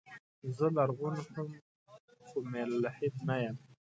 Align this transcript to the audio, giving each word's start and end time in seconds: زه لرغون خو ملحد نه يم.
زه 0.55 0.65
لرغون 0.75 1.15
خو 2.27 2.37
ملحد 2.51 3.13
نه 3.27 3.35
يم. 3.43 3.55